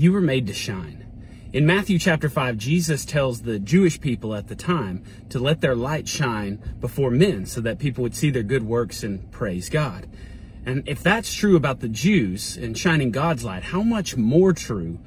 You 0.00 0.12
were 0.12 0.22
made 0.22 0.46
to 0.46 0.54
shine. 0.54 1.04
In 1.52 1.66
Matthew 1.66 1.98
chapter 1.98 2.30
5, 2.30 2.56
Jesus 2.56 3.04
tells 3.04 3.42
the 3.42 3.58
Jewish 3.58 4.00
people 4.00 4.34
at 4.34 4.48
the 4.48 4.56
time 4.56 5.04
to 5.28 5.38
let 5.38 5.60
their 5.60 5.74
light 5.74 6.08
shine 6.08 6.58
before 6.80 7.10
men 7.10 7.44
so 7.44 7.60
that 7.60 7.78
people 7.78 8.00
would 8.00 8.16
see 8.16 8.30
their 8.30 8.42
good 8.42 8.62
works 8.62 9.02
and 9.02 9.30
praise 9.30 9.68
God. 9.68 10.08
And 10.64 10.88
if 10.88 11.02
that's 11.02 11.34
true 11.34 11.54
about 11.54 11.80
the 11.80 11.88
Jews 11.90 12.56
and 12.56 12.78
shining 12.78 13.10
God's 13.10 13.44
light, 13.44 13.62
how 13.62 13.82
much 13.82 14.16
more 14.16 14.54
true 14.54 15.00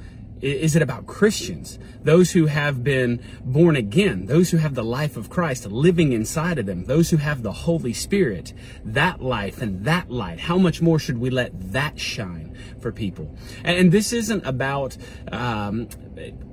is 0.43 0.75
it 0.75 0.81
about 0.81 1.07
Christians? 1.07 1.79
Those 2.03 2.31
who 2.31 2.47
have 2.47 2.83
been 2.83 3.23
born 3.45 3.77
again, 3.77 4.25
those 4.25 4.51
who 4.51 4.57
have 4.57 4.75
the 4.75 4.83
life 4.83 5.15
of 5.15 5.29
Christ 5.29 5.65
living 5.65 6.11
inside 6.11 6.59
of 6.59 6.65
them, 6.65 6.85
those 6.85 7.11
who 7.11 7.17
have 7.17 7.43
the 7.43 7.51
Holy 7.51 7.93
Spirit, 7.93 8.53
that 8.83 9.21
life 9.21 9.61
and 9.61 9.85
that 9.85 10.11
light. 10.11 10.41
How 10.41 10.57
much 10.57 10.81
more 10.81 10.99
should 10.99 11.17
we 11.17 11.29
let 11.29 11.71
that 11.71 11.97
shine 11.99 12.57
for 12.81 12.91
people? 12.91 13.33
And 13.63 13.91
this 13.91 14.11
isn't 14.11 14.45
about 14.45 14.97
um, 15.31 15.87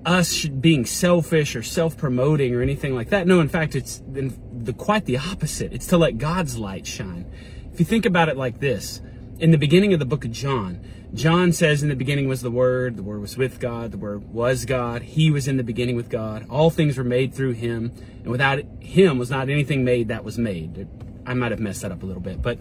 us 0.07 0.47
being 0.47 0.87
selfish 0.87 1.57
or 1.57 1.63
self-promoting 1.65 2.55
or 2.55 2.63
anything 2.63 2.95
like 2.95 3.11
that. 3.11 3.27
No, 3.27 3.41
in 3.41 3.49
fact, 3.49 3.75
it's 3.75 4.03
the, 4.07 4.73
quite 4.73 5.05
the 5.07 5.19
opposite. 5.19 5.73
It's 5.73 5.89
to 5.89 5.99
let 5.99 6.19
God's 6.19 6.57
light 6.57 6.87
shine. 6.87 7.27
If 7.73 7.81
you 7.81 7.87
think 7.87 8.07
about 8.07 8.29
it 8.29 8.37
like 8.37 8.61
this, 8.61 9.01
in 9.41 9.53
the 9.53 9.59
beginning 9.59 9.95
of 9.95 9.99
the 9.99 10.05
book 10.05 10.27
of 10.27 10.33
John, 10.33 10.85
John 11.15 11.53
says 11.53 11.83
in 11.83 11.89
the 11.89 11.97
beginning 11.97 12.29
was 12.29 12.43
the 12.43 12.51
Word, 12.51 12.97
the 12.97 13.03
Word 13.03 13.23
was 13.23 13.39
with 13.39 13.59
God, 13.59 13.91
the 13.91 13.99
Word 13.99 14.35
was 14.35 14.67
God, 14.67 15.01
He 15.01 15.31
was 15.31 15.49
in 15.49 15.57
the 15.57 15.65
beginning 15.65 15.97
with 15.97 16.11
God, 16.11 16.47
all 16.51 16.69
things 16.69 16.99
were 16.99 17.05
made 17.05 17.33
through 17.33 17.53
Him, 17.53 17.91
and 18.23 18.27
without 18.27 18.61
Him 18.81 19.19
was 19.19 19.31
not 19.31 19.49
anything 19.49 19.83
made 19.83 20.09
that 20.09 20.25
was 20.25 20.37
made. 20.37 20.87
I 21.25 21.33
might 21.33 21.53
have 21.53 21.61
messed 21.61 21.81
that 21.81 21.91
up 21.91 22.03
a 22.03 22.07
little 22.07 22.23
bit, 22.23 22.43
but 22.43 22.59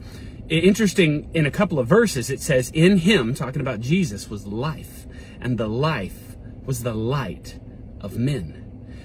interesting, 0.48 1.30
in 1.34 1.46
a 1.46 1.52
couple 1.52 1.80
of 1.80 1.88
verses, 1.88 2.30
it 2.30 2.42
says, 2.42 2.72
In 2.74 3.00
Him, 3.00 3.34
talking 3.34 3.62
about 3.62 3.82
Jesus, 3.82 4.30
was 4.30 4.48
life, 4.48 5.06
and 5.42 5.58
the 5.58 5.68
life 5.68 6.38
was 6.66 6.84
the 6.84 6.96
light 6.96 7.60
of 8.00 8.18
men. 8.18 8.56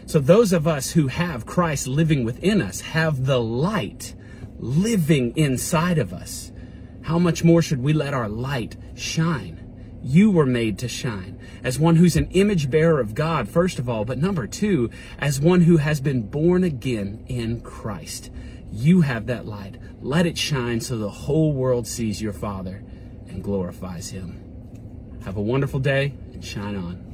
So 0.06 0.20
those 0.20 0.52
of 0.52 0.68
us 0.68 0.92
who 0.92 1.08
have 1.08 1.44
Christ 1.44 1.88
living 1.88 2.24
within 2.24 2.62
us 2.62 2.82
have 2.82 3.26
the 3.26 3.40
light 3.40 4.14
living 4.58 5.36
inside 5.36 5.98
of 5.98 6.12
us. 6.12 6.52
How 7.04 7.18
much 7.18 7.44
more 7.44 7.60
should 7.60 7.82
we 7.82 7.92
let 7.92 8.14
our 8.14 8.30
light 8.30 8.76
shine? 8.94 9.60
You 10.02 10.30
were 10.30 10.46
made 10.46 10.78
to 10.78 10.88
shine 10.88 11.38
as 11.62 11.78
one 11.78 11.96
who's 11.96 12.16
an 12.16 12.30
image 12.30 12.70
bearer 12.70 12.98
of 12.98 13.14
God, 13.14 13.46
first 13.46 13.78
of 13.78 13.90
all, 13.90 14.06
but 14.06 14.16
number 14.16 14.46
two, 14.46 14.90
as 15.18 15.38
one 15.38 15.62
who 15.62 15.76
has 15.76 16.00
been 16.00 16.22
born 16.22 16.64
again 16.64 17.22
in 17.26 17.60
Christ. 17.60 18.30
You 18.72 19.02
have 19.02 19.26
that 19.26 19.46
light. 19.46 19.76
Let 20.00 20.24
it 20.24 20.38
shine 20.38 20.80
so 20.80 20.96
the 20.96 21.10
whole 21.10 21.52
world 21.52 21.86
sees 21.86 22.22
your 22.22 22.32
Father 22.32 22.82
and 23.28 23.44
glorifies 23.44 24.08
Him. 24.08 25.20
Have 25.24 25.36
a 25.36 25.42
wonderful 25.42 25.80
day 25.80 26.14
and 26.32 26.42
shine 26.42 26.74
on. 26.74 27.13